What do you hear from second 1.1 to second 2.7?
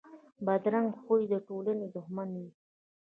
د ټولنې دښمن وي